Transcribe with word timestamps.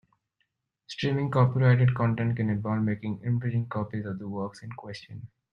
Streaming 0.87 1.29
copyrighted 1.29 1.93
content 1.93 2.35
can 2.35 2.49
involve 2.49 2.81
making 2.81 3.21
infringing 3.23 3.67
copies 3.67 4.03
of 4.07 4.17
the 4.17 4.27
works 4.27 4.63
in 4.63 4.71
question. 4.71 5.27